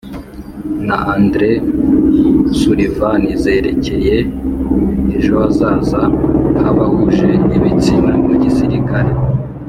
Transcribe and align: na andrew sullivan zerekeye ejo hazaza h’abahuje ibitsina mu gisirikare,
na 0.87 0.95
andrew 1.15 1.61
sullivan 2.59 3.21
zerekeye 3.41 4.15
ejo 5.17 5.33
hazaza 5.43 6.01
h’abahuje 6.61 7.29
ibitsina 7.57 8.11
mu 8.27 8.35
gisirikare, 8.43 9.09